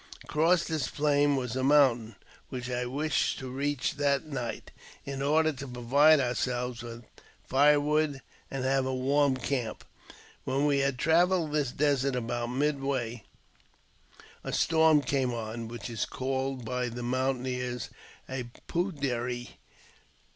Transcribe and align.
Across 0.23 0.63
this 0.63 0.87
plain 0.87 1.35
was 1.35 1.55
a 1.55 1.63
mountain, 1.63 2.15
which 2.49 2.71
I 2.71 2.87
wished 2.87 3.37
to 3.37 3.51
reach 3.51 3.97
that 3.97 4.25
night, 4.25 4.71
order 5.05 5.53
to 5.53 5.67
provide 5.67 6.19
ourselves 6.19 6.81
with 6.81 7.03
fire 7.45 7.79
wood 7.79 8.19
and 8.49 8.65
have 8.65 8.87
a 8.87 8.95
wa; 8.95 9.29
camp. 9.35 9.83
When 10.43 10.65
we 10.65 10.79
had 10.79 10.97
traversed 10.97 11.51
this 11.51 11.71
desert 11.71 12.15
about 12.15 12.47
midway, 12.47 13.25
storm 14.49 15.03
came 15.03 15.35
on, 15.35 15.67
which 15.67 15.87
is 15.87 16.05
called 16.07 16.65
by 16.65 16.89
the 16.89 17.03
mountaineers 17.03 17.91
a 18.27 18.45
Poo 18.65 18.91
•der 18.91 19.31
ee. 19.31 19.59